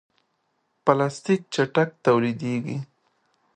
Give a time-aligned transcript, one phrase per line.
[0.85, 2.77] پلاستيک چټک تولیدېږي.